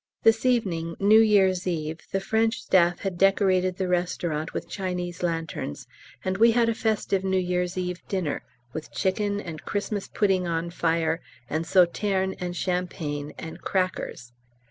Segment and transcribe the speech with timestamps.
[0.23, 5.85] This evening, New Year's Eve, the French Staff had decorated the Restaurant with Chinese lanterns,
[6.25, 8.41] and we had a festive New Year's Eve dinner,
[8.73, 14.33] with chicken, and Xmas pudding on fire, and Sauterne and Champagne and crackers.